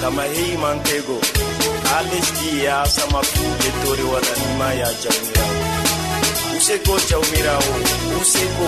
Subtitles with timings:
[0.00, 1.16] gama heymantego
[1.88, 5.64] ha lesdi yasama fu yettore waɗanima ya jawmirawo
[6.58, 7.74] useko jawmirawo
[8.20, 8.66] useko.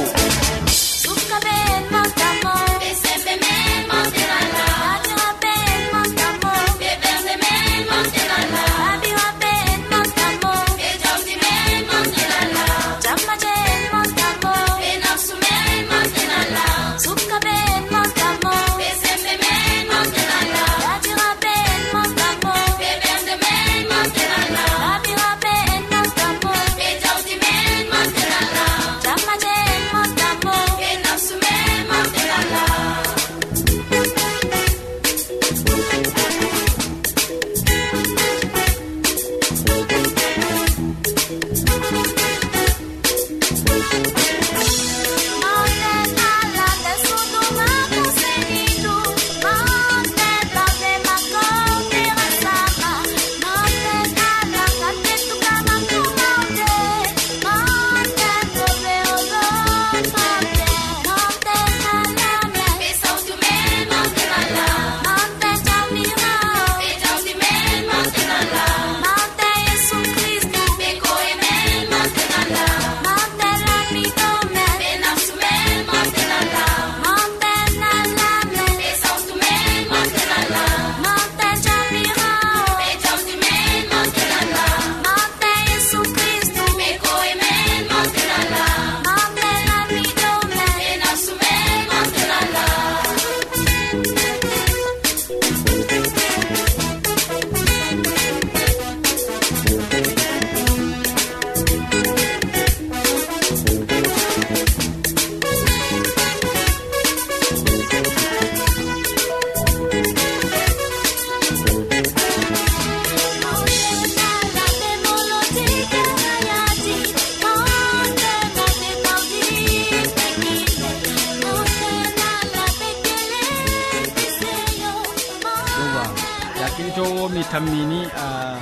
[127.59, 128.61] tammini a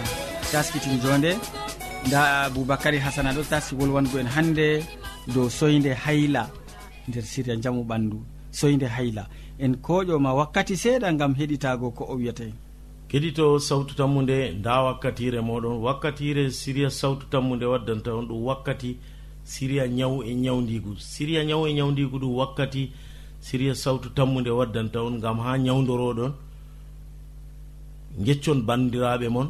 [0.53, 1.37] taskitin jonde
[2.07, 4.85] nda aboubacary hasana ɗo taski wolwango en hande
[5.35, 6.49] dow soyde hayla
[7.09, 8.17] nder siriya jamu ɓandu.
[8.51, 9.27] Soyde hayla.
[9.59, 12.53] En koƴoma wakkati seeɗa gam heɗitago ko o wiyata en
[13.09, 15.77] keɗito sawtu tammude nda wakkatire moɗon.
[15.83, 18.97] Wakkatire siriya sawtu tammude waddanta on ɗum wakkati
[19.45, 22.93] siriya ñawu e ñawdigu siriya ñawu e ñawdigu ɗum wakkati
[23.41, 26.33] siriya sawtu tammude waddanta on gam ha ñawdoroɗon
[28.25, 29.49] geccon bandiraɓe moon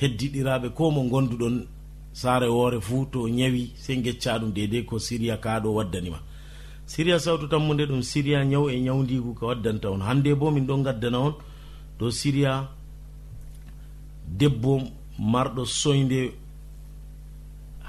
[0.00, 1.66] heddiɗiraɓe ko mo gonduɗon
[2.12, 6.18] saare woore fuu to ñawi sey gecca ɗum dedei ko siriya kaɗo waddanima
[6.86, 10.00] siriya sawtu tammude ɗum siriya ñaw e ñawdigu ko waddanta on.
[10.02, 11.34] Hande bo min ɗon gaddana on
[11.98, 12.68] dow siriya
[14.38, 14.82] debbo
[15.18, 16.32] marɗo soyde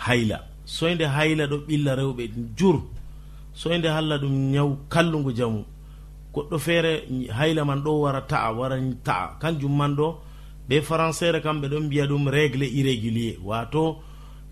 [0.06, 0.38] hayla.
[0.65, 2.24] Soyde hayla ɗo ɓilla rewɓe
[2.57, 2.81] jur.
[3.54, 5.63] Soyde halla ɗum ñaw kallugu jamu.
[6.37, 6.91] goɗɗo feere
[7.37, 9.37] hayla man ɗo wara ta'a wara ta'a.
[9.41, 10.07] Kanjum man ɗo
[10.67, 13.35] be françaire kamɓe ɗon mbiya ɗum régle irrégulier.
[13.49, 13.83] Wato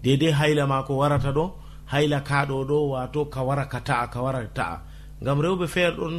[0.03, 1.45] dedei hayla ma ko warata ɗo
[1.91, 4.81] hayla kaɗo ɗo wato ka wara ka ta'a ka wara ta'a.
[5.21, 6.15] Ngam rewɓe feere ɗon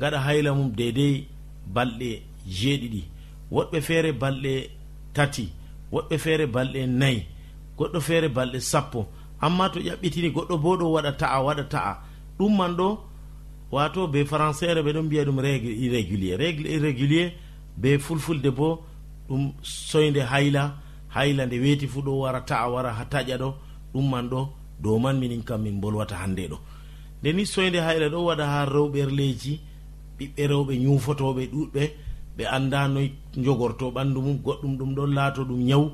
[0.00, 1.26] gaɗa hayla mum dedei
[1.74, 2.10] balɗe
[2.58, 3.02] jeeɗiɗi.
[3.54, 4.54] Woɗɓe feere balɗe
[5.14, 5.44] tati
[5.92, 7.26] woɗɓe feere balɗe nayi
[7.78, 9.00] goɗɗo feere balɗe sappo.
[9.40, 11.92] Amma to ƴaɓɓitini goɗɗo bo ɗo waɗa ta'a waɗa ta'a.
[12.38, 12.88] Ɗum man ɗo
[13.72, 16.36] wato be françaire ɓe ɗon mbiya ɗum régle irrégulier.
[16.36, 17.32] Régle irrégulier
[17.76, 18.84] be fulfulde bo
[19.28, 20.76] ɗum soyde hayla
[21.08, 23.54] hayla nde weeti fuu ɗo wara ta'a wara ha taƴa ɗo
[23.94, 24.48] ɗum man ɗo
[24.82, 26.58] dow man minin kam min bolwata hannde ɗo.
[27.22, 29.60] Nde ni soyde hayla ɗo waɗa ha rewɓerleji
[30.18, 31.82] ɓiɓɓe rewɓe ñuufotoɓe ɗuɗɓe
[32.36, 35.90] ɓe annda noy jogorto ɓanndu mum goɗɗum ɗum ɗon laato ɗum ñaw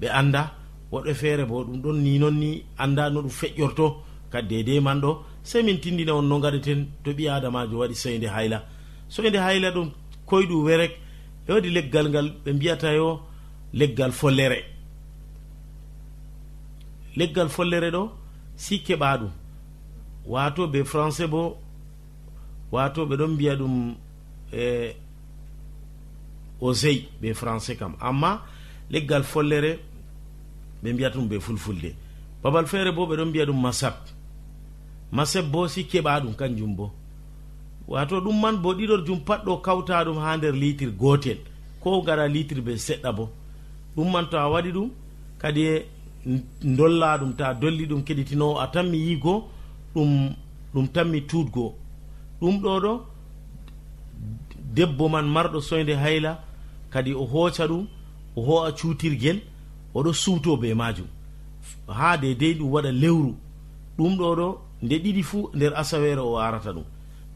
[0.00, 0.42] ɓe annda.
[0.90, 3.86] Woɗɓe feere bo ɗum ɗon ni noon ni annda no ɗum feƴƴorto
[4.30, 8.26] kadi dede man ɗo sey min tindina on no gaɗeten to ɓi adamajo waɗi soyde
[8.28, 8.64] hayla.
[9.08, 9.90] Soyde hayla ɗum
[10.26, 10.92] koyɗu werek
[11.48, 13.20] e waɗi leggal ngal ɓe mbiyata yo
[13.72, 14.64] leggal follere.
[17.16, 18.12] Leggal follere ɗo
[18.56, 19.30] si keɓa ɗum
[20.26, 21.58] wato be français bo
[22.70, 23.94] wato ɓe ɗon mbiya ɗum
[24.52, 24.94] e
[26.60, 27.96] osey be français kam.
[28.00, 28.42] Amma
[28.90, 29.80] leggal follere
[30.82, 31.94] ɓe mbiyata ɗum be fulfulde.
[32.42, 33.94] Babal feere bo ɓe ɗon mbiya ɗum masab
[35.12, 36.90] ma bo si keɓa ɗum kanjum bo.
[37.86, 41.38] Wato ɗum man bo ɗiɗor jum pat ɗo kawta ɗum ha nder litre gotel
[41.80, 43.28] ko gara litre be seɗɗa bo.
[43.94, 44.90] Ɗum man to a waɗi ɗum
[45.38, 45.86] kadi e
[46.62, 49.48] dolla ɗum ta dolli ɗum keɗitinowo a tanmi yigo
[49.94, 50.34] ɗum
[50.74, 51.74] ɗum tanmi tuutgo.
[52.40, 52.92] Ɗum ɗo ɗo
[54.74, 56.40] debbo man marɗo soyde hayla
[56.90, 57.86] kadi o hooca ɗum
[58.36, 59.40] o ho'a cuutirguel
[59.94, 61.06] oɗo suuto be majum
[61.86, 63.34] ha dedei ɗum waɗa lewru.
[63.98, 66.84] Ɗum ɗo ɗo nde ɗiɗi fuu nder asawere o arata ɗum.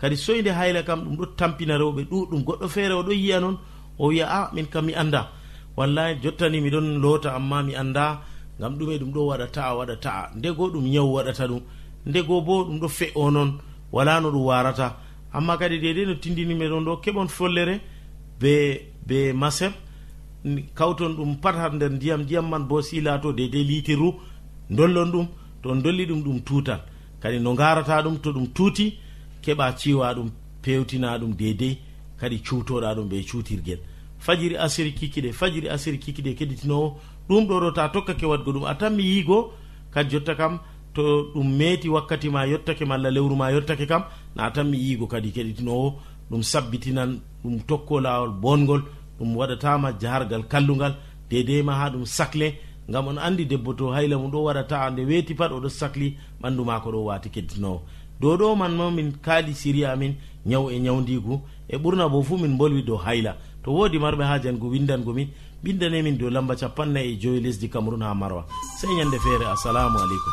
[0.00, 3.56] Kadi soyde hayla kam ɗum ɗo tampina rewɓe ɗuɗum goɗɗo feere o ɗo yiya noon
[3.98, 5.28] o wiya a min kam mi annda.
[5.76, 8.20] Wallahi jottani miɗon loota amma mi annda
[8.58, 10.30] ngam ɗume ɗum ɗo waɗa ta'a waɗa ta'a.
[10.36, 11.60] Ndego ɗum ñaw waɗata ɗum
[12.06, 13.58] ndego bo ɗum ɗo fe'o noon
[13.92, 14.96] wala no ɗum warata
[15.32, 17.80] amma kadi dedei no tindinimi ɗon ɗo keɓon follere
[18.40, 19.72] be be maseb
[20.74, 24.14] kawton ɗum pat har nder ndiyam ndiyam man bo si laato dedei litiru
[24.70, 25.26] dollon ɗum
[25.62, 26.80] to dolli ɗum ɗum tutan
[27.20, 28.98] kadi no garata ɗum to ɗum tuuti
[29.42, 30.30] keɓa ciwa ɗum
[30.62, 31.78] pewtina ɗum deydey
[32.20, 33.80] kadi cuutoɗa ɗum ɓe cuutirguel
[34.18, 36.96] fajiri asiri kikiɗe fajiri asiri kikiɗe keɗitinowo
[37.28, 38.64] ɗum ɗo ɗo ta tokkake wadgo ɗum.
[38.66, 39.52] A tan mi yiigo
[39.92, 40.58] kadi jotta kam
[40.94, 41.02] to
[41.34, 44.02] ɗum meeti wakkati ma yettake malla lewru ma yettake kam
[44.34, 45.94] na tan mi yiigo kadi keɗitinowo
[46.30, 48.82] ɗum sabbitinan ɗum tokko lawol bongol
[49.18, 50.94] ɗum waɗatama jahargal kallugal
[51.30, 52.48] dedeyma ha ɗum sacle
[52.90, 56.16] ngam on andi debbo to hayla mum ɗo waɗa ta'a nde weeti pat oɗo sahli
[56.42, 57.80] ɓandu mako ɗo wati keddinowo
[58.20, 60.14] dow ɗo man ma min kaali siri amin
[60.46, 63.36] ñaw e ñawdigu e ɓurna bo fuu min bolwi dow hayla.
[63.64, 65.28] To woodi marɓe ha jangu windangomin
[65.64, 68.46] ɓindanemin dow lamba capannay e joyi lesdi cameron ha marwa.
[68.78, 70.32] Sey ñande feere assalamu aleykum.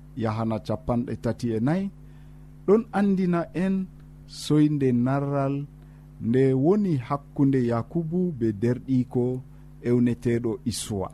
[0.23, 1.85] yahana capanɗe tati e nayyi
[2.65, 3.75] ɗon andina en
[4.43, 5.55] soyde narral
[6.27, 9.23] nde woni hakkunde yakubu be derɗiko
[9.89, 11.09] ewneteɗo issuwa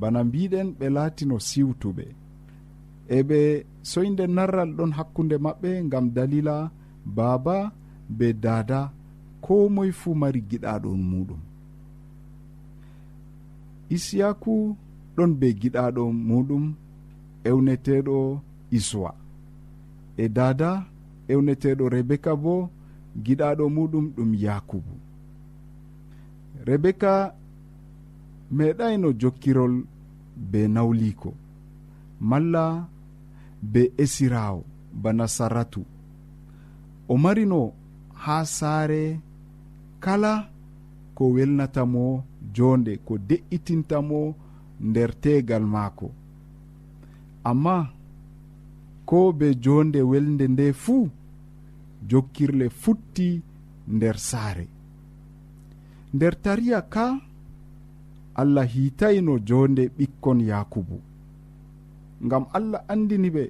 [0.00, 2.04] bana mbiɗen ɓe laatino siwtuɓe.
[3.16, 3.40] E ɓe
[3.90, 6.56] soyde narral ɗon hakkunde maɓɓe gam dalila
[7.16, 7.56] baaba
[8.18, 8.80] be dada
[9.44, 11.40] ko moye fuu mari giɗaɗon muɗum.
[13.96, 14.54] Isiyaku
[15.16, 16.64] ɗon be giɗaɗo muɗum.
[17.48, 18.16] ewneteɗo
[18.78, 19.10] iswa.
[20.16, 20.70] E dada
[21.32, 22.54] ewneteɗo rebeka bo
[23.24, 24.94] giɗaɗo muɗum ɗum yakubu.
[26.66, 27.12] Rebeka
[28.56, 29.74] meeɗayno jokkirol
[30.50, 31.30] be nawliko
[32.20, 32.64] malla
[33.72, 34.64] be esirawo
[35.02, 35.82] bana saratu
[37.08, 37.72] o marino
[38.22, 39.20] ha saare
[40.00, 40.32] kala
[41.14, 42.24] ko welnatamo
[42.54, 44.34] jonde ko de'itintamo
[44.80, 46.10] nder tegal maako.
[47.50, 47.76] amma
[49.08, 51.04] ko be jonde welde nde fuu
[52.10, 53.28] jokkirle futti
[53.94, 54.66] nder saare.
[56.14, 57.06] Nder tariya ka
[58.40, 60.96] allah hitayno jonde ɓikkon yakubu.
[62.24, 63.44] Ngam allah andini ɓe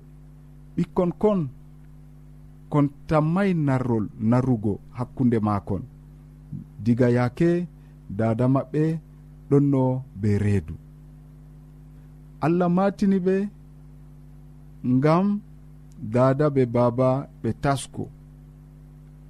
[0.77, 1.41] ɓikkon kon
[2.73, 5.83] kon tammay narrol narrugo hakkunde makon
[6.85, 7.51] diga yaake
[8.19, 8.83] dada maɓɓe
[9.51, 9.83] ɗonno
[10.21, 10.75] be reedu.
[12.45, 13.37] Allah matini ɓe
[14.95, 15.27] ngam
[16.15, 17.11] dada be baba
[17.43, 18.05] ɓe tasko.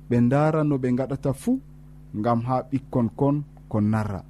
[0.09, 1.55] Ɓe ndara no ɓe gaɗata fuu
[2.19, 3.37] ngam ha ɓikkon kon
[3.71, 4.21] kon narra.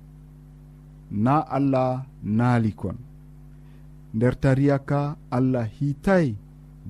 [1.25, 1.90] Na allah
[2.38, 2.97] naali kon.
[4.14, 5.00] Nder tariya ka
[5.37, 6.26] allah hiitay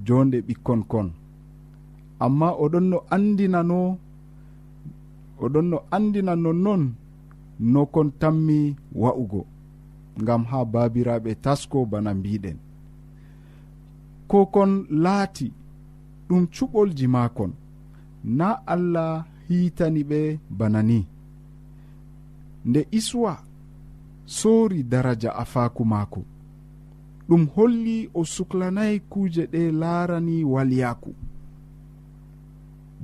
[0.07, 1.09] jonde ɓikkon kon.
[2.25, 3.78] Amma oɗon no andinano
[5.45, 6.83] oɗon no andina nonnon
[7.73, 8.59] no kon tammi
[9.02, 9.43] wa'ugo.
[10.23, 12.59] Ngam ha babiraɓe tasko bana mbiɗen.
[14.28, 15.52] ko kon laati
[16.28, 17.52] ɗum cuɓolji maakon.
[18.38, 20.21] Na allah hiitani ɓe
[20.59, 20.99] bana ni.
[22.64, 23.33] Nde iswa
[24.37, 26.21] soori daraja afaaku maako.
[27.28, 31.14] Ɗum holli o suklanayi kuuje ɗe laarani walyaku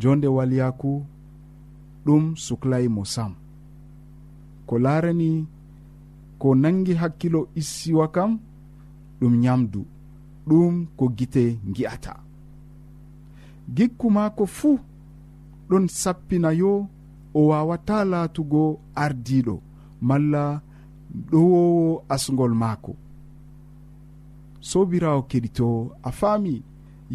[0.00, 0.92] jonde walyaku
[2.06, 3.32] ɗum suklayi mo sam.
[4.66, 5.46] Ko laarani
[6.38, 8.38] ko nangi hakkilo issiwa kam
[9.20, 9.86] ɗum nyamdu.
[10.48, 11.44] ɗum ko gite
[11.74, 12.14] gi'ata
[13.76, 14.78] gikku maako fuu
[15.68, 16.72] ɗon sappina yo
[17.34, 18.62] o wawata laatugo
[19.04, 19.54] ardiɗo
[20.08, 20.42] malla
[21.30, 22.92] ɗowowo asgol maako.
[24.68, 25.68] Sobirawo keɗito
[26.02, 26.54] a faami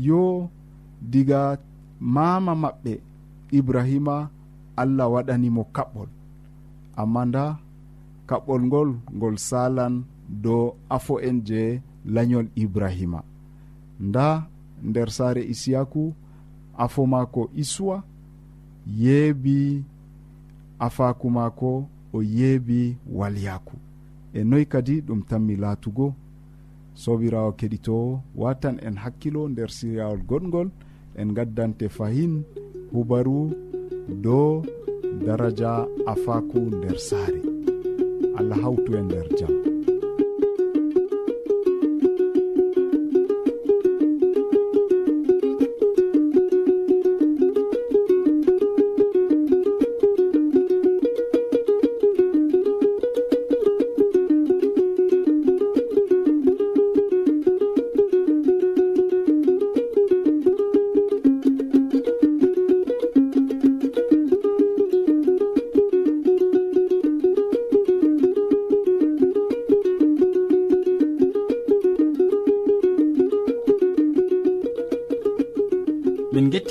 [0.07, 0.21] yo
[1.11, 1.41] diga
[2.15, 2.93] mama maɓɓe
[3.57, 4.15] ibrahima
[4.81, 6.09] allah waɗanimo kaɓɓol.
[7.01, 7.43] Amma nda
[8.29, 9.93] kaɓɓol ngol ngol salan
[10.43, 10.63] dow
[10.95, 11.61] afo en je
[12.07, 13.23] lañol ibrahima.
[13.99, 14.47] Nda
[14.83, 16.13] nder saare isiyaku
[16.77, 18.03] afo maako isuwa
[18.97, 19.83] yeebi
[20.79, 23.75] afaku maako o yeebi walyaku
[24.33, 26.13] e noyi kadi ɗum tanmi laatugo
[26.93, 30.69] sobirawo keɗitowo watan en hakkilo nder siryawol goɗgol
[31.15, 32.43] en gaddante fahin
[32.93, 33.51] hubaru
[34.23, 34.63] dow
[35.25, 37.41] daraja afaku nder saare.
[38.37, 39.66] Allah hawtu e nder jam.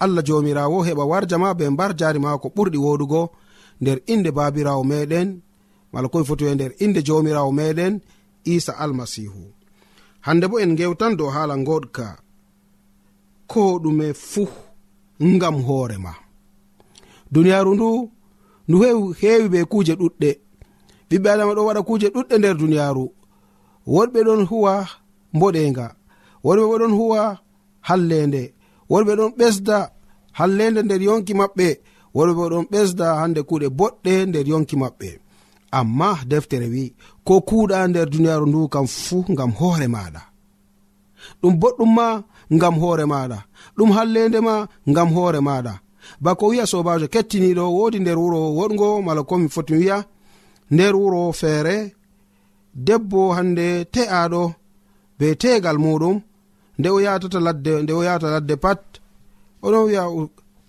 [0.00, 3.22] allah jomirawo heɓa warjama be mbar jari ma ko ɓurɗi woɗugo
[3.80, 5.28] nder inde babirawo meɗen
[5.92, 7.94] mala komi foti e nder inde jomirawo meɗen
[8.44, 9.42] isa almasihu.
[10.20, 12.06] Hande bo en gewtan dow hala goɗka
[13.46, 14.48] ko ɗume fuu
[15.22, 16.12] ngam hoorema
[17.32, 18.10] duniyaru ndu
[18.68, 18.76] ndu
[19.20, 20.30] heewi ɓe kuuje ɗuɗɗe.
[21.08, 23.04] Ɓiɓɓe adama ɗo waɗa kuuje ɗuɗɗe nder duniyaru.
[23.94, 24.74] Woɗɓe ɗon huwa
[25.34, 25.86] mboɗenga
[26.44, 27.20] woɗɓe bo ɗon huwa
[27.88, 28.42] hallende.
[28.90, 29.78] worɓe ɗon ɓesda
[30.38, 31.68] hallende nder yonki maɓɓe.
[32.16, 35.08] Worɓe ɗon ɓesda hande kuuɗe boɗɗe nder yonki maɓɓe.
[35.78, 36.84] Amma deftere wi
[37.26, 40.22] ko kuuɗa nder duniyaaru ndu kam fuu ngam hoore maɗa
[41.40, 42.06] ɗum boɗɗum ma
[42.56, 43.38] ngam hoore maɗa
[43.76, 44.54] ɗum hallende ma
[44.90, 45.74] ngam hoore maɗa
[46.24, 49.98] bako wi'a sobajo kettiniɗo wodi nder wuro woɗgo mala komi foti wiya
[50.74, 51.76] nder wuro feere
[52.86, 54.42] debbo hande te'aɗo
[55.18, 56.16] be tegal muɗum
[56.78, 58.82] nde o yatata ladde nde o yata ladde pat
[59.62, 60.04] oɗon wi'a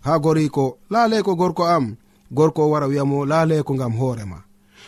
[0.05, 1.95] ha goriko laalay ko gorko am
[2.31, 4.43] gorko o wara wi'amo laalay ko gam hoorema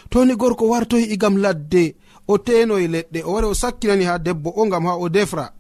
[0.10, 1.96] toni gorko wartoyi igam ladde
[2.28, 5.52] o tenoye leɗɗe o wari o sakkinani ha debbo o gam ha o defra.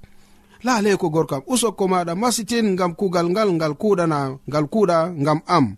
[0.64, 5.40] Laalay ko gorko am usokko maɗa masitin gam kugal ngal ngal kuɗana ngal kuɗa gam
[5.48, 5.76] am.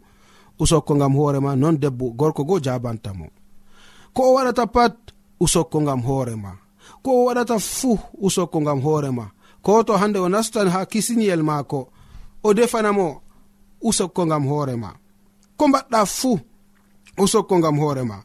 [0.60, 3.26] Usokko gam hoorema non debbo gorko go jabantamo
[4.14, 4.96] ko o waɗata pat
[5.40, 6.52] usokko gam hoorema
[7.04, 9.26] ko o waɗata fuu usokko gam hoorema
[9.66, 11.80] ko to hande o nastan ha kisiniyel maako
[12.44, 13.08] o defanamo
[13.82, 14.90] usokko ngam hoorema
[15.58, 16.40] ko mbaɗɗa fuu
[17.24, 18.18] usokko ngam hoorema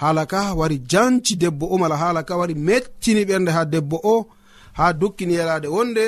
[0.00, 4.26] haala ka wari janci debbo o mala haala ka wari meccini ɓernde ha debbo o
[4.72, 6.04] ha dukkini yalade wonde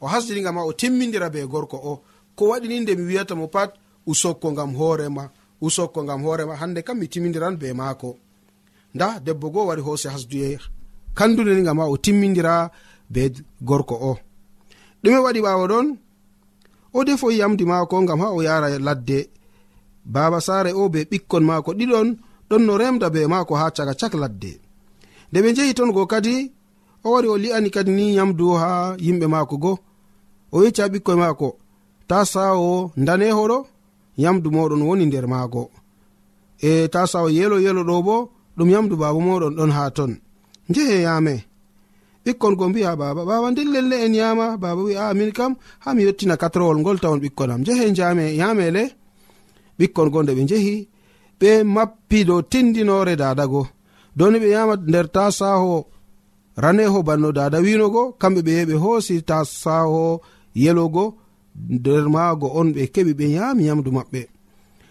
[0.00, 2.02] o hasdiniga ma o timmidira be gorko o.
[2.36, 3.70] Ko waɗini nde mi wiyata mo pat
[4.06, 8.16] usokko ngam hoorema usokko ngam hoorema hande kam mi timmidiran be maako.
[8.94, 10.58] Nda debbo goo wari hoose hasduye
[11.14, 12.70] kandudeniga ma o timmidira
[13.10, 14.18] be gorko o.
[15.06, 15.86] ɗume waɗi ɓawo ɗon
[16.96, 19.18] o defo yamdi maako ngam ha o yara ladde.
[20.14, 22.08] Baba saare o be ɓikkon maako ɗiɗon
[22.48, 24.50] ɗon no remda be maako ha caka cak ladde.
[25.30, 26.34] Nde ɓe jehi ton go kadi
[27.04, 28.70] o wari o li'ani kadi ni yamdu ha
[29.04, 29.72] yimɓe maako go.
[30.54, 31.48] O yecci ha ɓikkoye maako
[32.08, 32.70] ta sawo
[33.06, 33.58] danehoɗo
[34.22, 35.62] yamdu moɗon woni nder maago.
[36.68, 38.16] E ta sawo yelo yelo ɗo bo
[38.56, 40.12] ɗum yamdu baba moɗon ɗon ha ton.
[40.68, 41.34] Njehe yame
[42.26, 43.22] ɓikkon go mbi'a baba.
[43.24, 45.52] Baba nden lelle en yama baba wi a min kam
[45.84, 47.62] ha mi yettina katrowol ngol tawon ɓikkon am.
[47.66, 48.82] Jehe jame yamele
[49.78, 50.76] ɓikkon go nde ɓe njehi
[51.40, 53.62] ɓe mappi dow tindinore dadago.
[54.18, 55.86] Doni ɓe yama nder tasaho
[56.62, 60.20] raneho banno dada winogo kamɓe ɓe yehi ɓe hoosi tasaho
[60.62, 61.04] yelogo
[61.74, 64.20] nder maago on ɓe keɓi ɓe yami yamdu maɓɓe.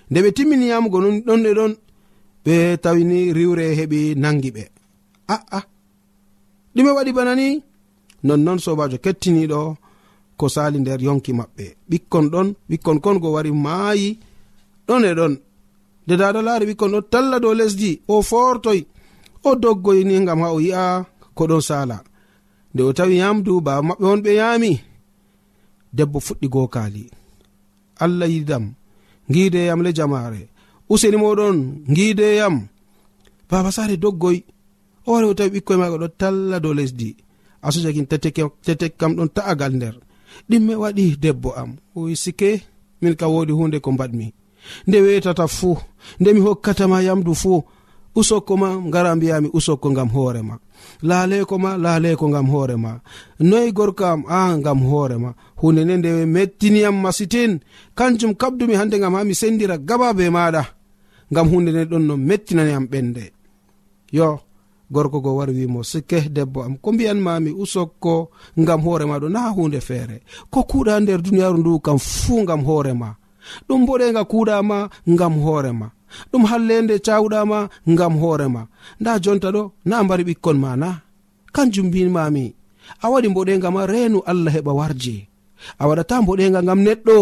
[0.10, 1.74] Nde ɓe timmini yamugo non ɗonɗe ɗon
[2.46, 4.64] ɓe tawini riwre heɓi nangi ɓe.
[5.34, 5.66] Aa ah, ah.
[6.76, 7.48] ɗume waɗi bana ni
[8.28, 9.60] nonnon sobajo kettiniɗo
[10.40, 11.66] ko sali nder yonki maɓɓe.
[11.90, 14.10] Ɓikkon ɗon ɓikkon kon go wari maayi
[14.88, 15.34] ɗon e ɗon.
[16.08, 18.80] De dada laari ɓikkon ɗon talla dow lesdi o fortoy
[19.48, 21.06] o doggoyni gam ha o yi'a
[21.38, 21.98] ko ɗon sala
[22.74, 24.72] nde o tawi yamdu baba maɓɓe won ɓe yaami
[25.98, 27.04] debbo fuɗɗi gokali
[28.04, 28.66] allah yidam
[29.34, 30.42] gideyam le jamare
[30.94, 31.58] useni moɗon
[31.96, 32.56] gideyam
[33.50, 34.38] baba sare doggoy
[35.06, 37.10] hoore tawi ɓikkoye maga ɗo talla dow lesdi.
[37.62, 38.06] Asujakin
[38.66, 39.96] tetek kam ɗon ta'agal nder.
[40.50, 41.72] Ɗimme waɗi debbo am.
[41.96, 42.50] Oy sike
[43.02, 44.28] min ka wodi hunde ko mbaɗmi.
[44.88, 45.78] Nde wetata fuu
[46.20, 47.64] nde mi hokkatama yamdu fuu
[48.16, 50.56] usokko ma ngara mbiyami usokko ngam hoorema
[51.04, 52.92] laaleko ma laaleko ngam hoorema
[53.40, 57.60] noyi gorkoam a ngam hoorema hunde nde nde mettiniyam masitin.
[57.96, 60.64] Kanjum kabdumi hande ngam ha mi sendira gaba be maɗa
[61.32, 63.24] ngam hunde nde ɗon no mettinaniyam ɓende
[64.12, 64.40] yo
[64.92, 66.78] gorko go wari wimo sikke debbo am.
[66.78, 70.22] Ko mbiyanmami usokko ngam hoorema ɗo na hunde feere.
[70.50, 73.16] Ko kuuɗa nder duniyaaru ndu kam fuu ngam hoorema
[73.70, 75.88] ɗum boɗenga kuuɗama ngam hoorema
[76.32, 78.62] ɗum hallende cawuɗama ngam hoorema
[79.00, 80.90] nda jonta ɗo na mbari ɓikkon ma na.
[81.56, 82.46] Kanjum mbimami
[83.02, 85.28] a waɗi mboɗenga ma reenu allah heɓa warje.
[85.80, 87.18] A waɗata mboɗenga ngam neɗɗo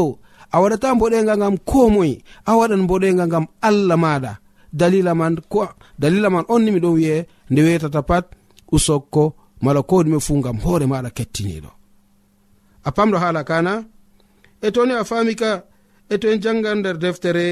[0.54, 4.32] a waɗata mboɗenga ngam komoye a waɗan mboɗenga ngam allah maɗa
[4.79, 5.59] dalila man ko
[6.01, 7.17] dalila man on ni miɗon wi'e
[7.51, 8.25] nde wetata pat
[8.75, 9.23] usokko
[9.63, 11.71] mala ko ɗume fuu gam hoore maɗa kettiniɗo
[12.88, 13.73] a pamɗo haala kana
[14.65, 15.51] e toni a fami ka
[16.13, 17.45] e to en jangan nder deftere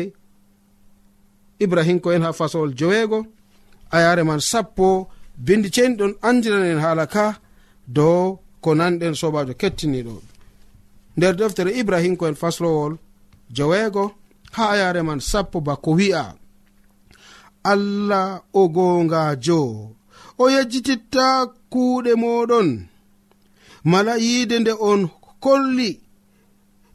[1.66, 3.20] ibrahim ko en ha fasowol joweego
[3.96, 4.88] a yare man sappo
[5.46, 7.26] bindi ceni ɗon andiran en haala ka
[7.88, 10.16] dow ko nanɗen sobajo kettiniɗo
[11.18, 12.94] nder deftere ibrahim ko en faslowol
[13.56, 14.04] joweego
[14.56, 16.41] ha ayare man sappo bako wi'a.
[17.64, 19.62] allah o gongajo
[20.42, 21.26] o yejjititta
[21.72, 22.70] kuuɗe moɗon
[23.92, 25.02] mala yiide nde on
[25.44, 25.90] kolli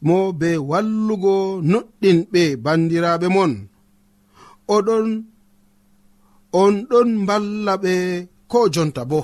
[0.07, 1.35] mo be wallugo
[1.70, 3.52] noɗɗinɓe bandiraɓe mon.
[4.74, 5.07] Oɗon
[6.62, 7.94] on ɗon mballa ɓe
[8.50, 9.20] ko jonta bo.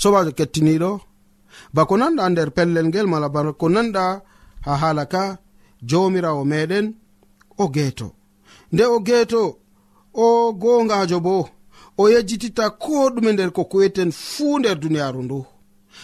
[0.00, 0.90] Sobajo kettiniɗo
[1.74, 4.04] bako nanɗa nder pellel ngel mala bako nanɗa
[4.66, 5.22] ha hala ka
[5.88, 6.86] jomirawo meɗen
[7.62, 8.08] o geeto.
[8.72, 9.42] Nde o geeto
[10.14, 11.48] o gongajo bo
[11.98, 15.44] o yejjititta ko ɗume nder ko kuweten fuu nder duniyaaru ndu.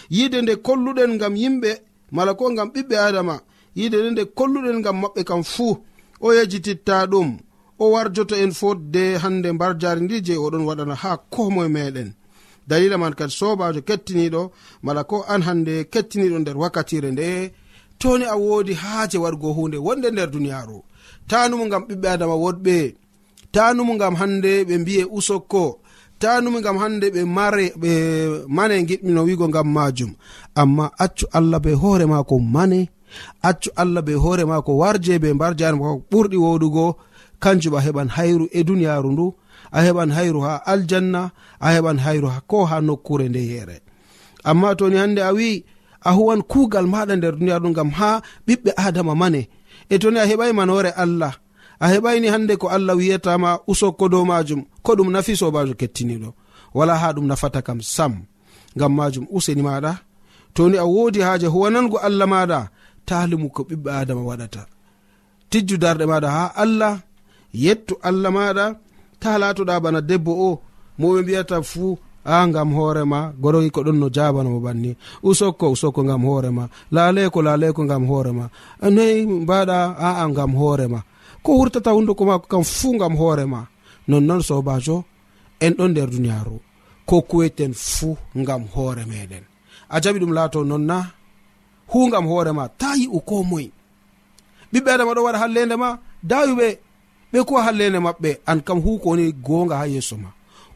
[0.09, 1.71] Yide nde kolluɗen ngam yimɓe
[2.11, 3.35] mala ko ngam ɓiɓɓe adama
[3.75, 5.77] yide nde nde kolluɗen ngam maɓɓe kam fuu
[6.21, 7.29] o yejjititta ɗum.
[7.79, 12.09] O warjoto en fotde hande mbar jari ndi je oɗon waɗana ha ko moe meɗen
[12.67, 14.51] dalila man kadi sobajo kettiniɗo
[14.83, 17.27] mala ko an hande kettiniɗo nder wakkatire nde
[17.99, 20.77] toni a wodi haaje waɗgo hunde wonde nder duniyaru
[21.29, 22.75] tanumo ngam ɓiɓɓe adama woɗɓe
[23.51, 25.79] tanumu gam hande ɓe mbiye usokko.
[26.19, 27.91] Tanumi gam hande ɓe mare ɓe
[28.55, 30.11] mane giɗmino wigo gam majum
[30.61, 32.89] amma accu allah be hoore mako mane
[33.49, 36.87] accu allah be hoore mako warje be mbar jare mako ɓurɗi woɗugo.
[37.43, 39.25] Kanjum a heɓan hayru e duniyaru ndu
[39.71, 41.21] a heɓan hayru ha aljanna
[41.59, 43.77] a heɓan hayru ko ha nokkure nde yere
[44.49, 45.63] amma toni hande a wi
[46.01, 48.09] a huwan kugal maɗa nder duniyaru ndu gam ha
[48.47, 49.41] ɓiɓɓe adama mane.
[49.89, 51.33] E toni a heɓai manore allah
[51.79, 56.29] a heɓayni hande ko allah wiyatama usokko dow majum ko ɗum nafi sobajo kettiniɗo
[56.77, 58.13] wala ha ɗum nafata kam sam
[58.75, 59.91] ngam majum useni maɗa
[60.55, 62.59] toni a wodi haaje huwanango allah maɗa
[63.07, 64.61] talimu ko ɓiɓɓe adama waɗata.
[65.49, 66.93] Tijju darɗe maɗa ha allah
[67.63, 68.65] yettu allah maɗa
[69.21, 70.49] ta latoɗa bana debbo o
[70.99, 71.89] moɓe mbiyata fuu
[72.25, 74.91] a ngam hoorema goroyi ko ɗon no jabanamo banni.
[75.29, 76.63] Usokko usokko ngam hoorema
[76.95, 78.45] laleko laleko ngam hoorema
[78.95, 80.99] noyi mbaɗa aa ngam hoorema
[81.47, 83.67] ko wurtata hunduko maako kam fuu gam hoorema
[84.07, 84.97] nonnoon sobajo
[85.65, 86.57] en ɗon nder duniyaaru
[87.09, 89.43] ko kuweten fuu gam hoore meɗen
[89.89, 91.11] a jaɓi ɗum laato nonna na
[91.91, 93.67] hugam hoorema ta yi'u ko moyi
[94.73, 95.89] ɓiɓɓe adama ɗo waɗa hallende ma
[96.29, 96.67] dawiɓe
[97.31, 100.29] ɓe kuwa hallende maɓɓe an kam huko woni gonga ha yeeso ma.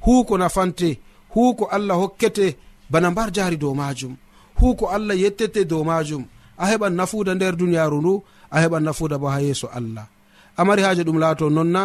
[0.05, 0.89] Huko nafante
[1.33, 2.45] huko allah hokkete
[2.91, 4.13] bana mbar jaari dow majum
[4.59, 6.23] huko allah yettete dow majum
[6.57, 8.13] a heɓan nafuda nder duniyaaru ndu
[8.51, 10.07] a heɓan nafuda bo ha yeeso allah.
[10.57, 11.83] amari haaje ɗum laato nonna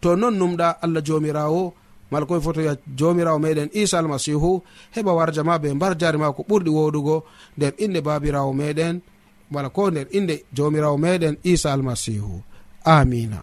[0.00, 1.74] to non numɗa allah jomirawo
[2.10, 4.62] mala komi foto wiya jomirawo meɗen isa almasihu
[4.94, 7.16] heɓa warja ma be mbar jari ma ko ɓurɗi woɗugo
[7.56, 9.00] nder inde babirawo meɗen
[9.52, 12.42] wala ko nder inde jomirawo meɗen isa almasihu.
[12.84, 13.42] Amina.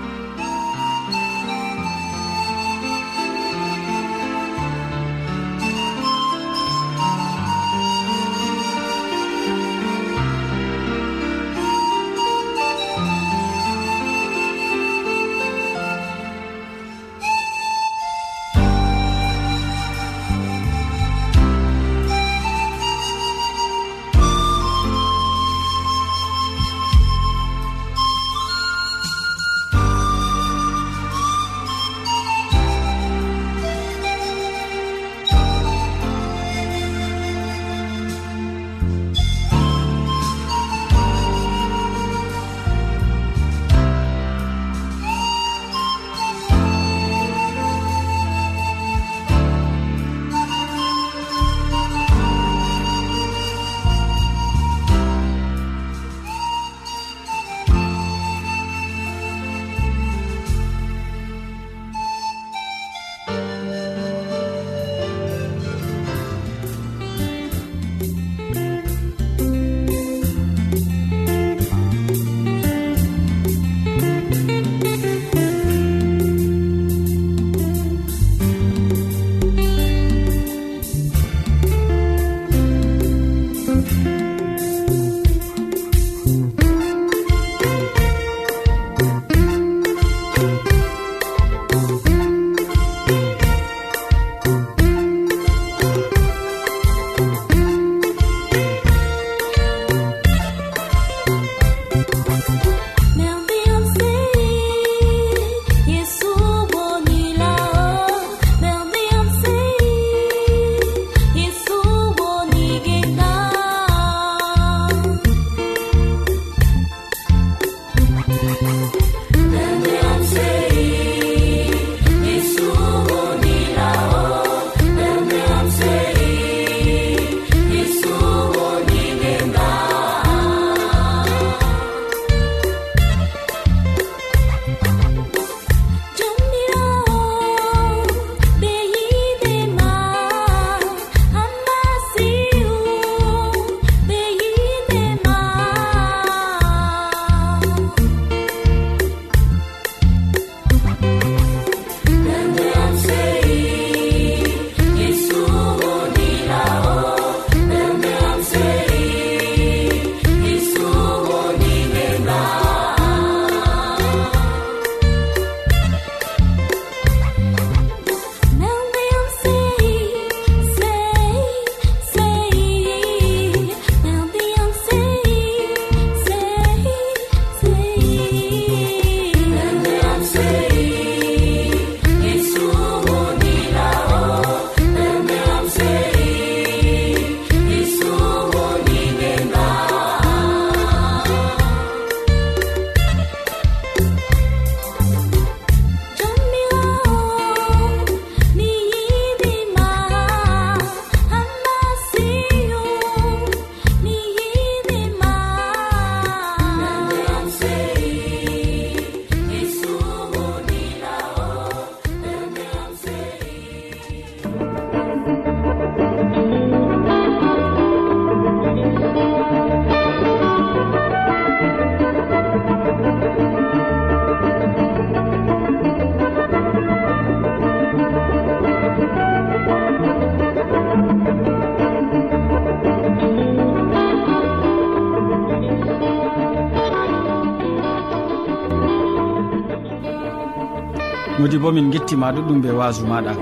[241.51, 243.33] modi bo min gettima ɗuɗɗum be wasu maɗa.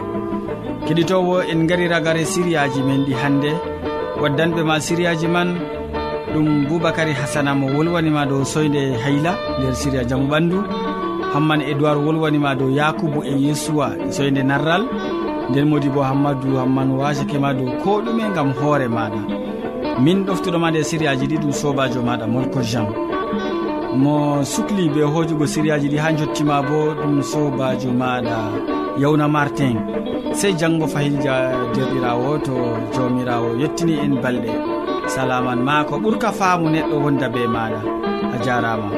[0.88, 3.52] Keɗitowo en gari ragare siriyaji men ɗi hannde
[4.22, 5.50] waddanɓe ma siriyaji man
[6.34, 10.58] ɗum boubacary hasana mo wolwanima dow soyde hayla nder siriya jaamu ɓandu.
[11.34, 14.84] Hamman edoird wolwanima dow yakubu e yesuwa e soyde narral.
[15.52, 19.22] Nden modi bo hammadou hamman wasakema dow ko ɗume gam hoore maɗa.
[20.02, 22.88] Min ɗoftuɗoma nde sériyaji ɗi ɗum sobajo maɗa molko jean.
[23.96, 28.38] mo sukli be hojugo siriyaji ɗi ha jottima bo ɗum sobajo maɗa
[29.02, 29.78] yawna martin.
[30.34, 31.34] Sey janggo fayilja
[31.74, 32.54] derɗirawo to
[32.94, 34.52] jawmirawo yettini en balɗe.
[35.08, 37.80] Salaman ma ko ɓuurka faamu neɗɗo wonda be maɗa.
[38.36, 38.90] A jarama.